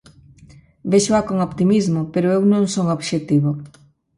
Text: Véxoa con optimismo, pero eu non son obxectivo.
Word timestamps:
Véxoa 0.91 1.21
con 1.27 1.37
optimismo, 1.47 2.01
pero 2.13 2.27
eu 2.35 2.41
non 2.53 2.63
son 2.75 2.85
obxectivo. 2.97 3.51